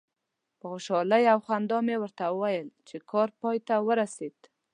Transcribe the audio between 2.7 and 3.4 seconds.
چې کار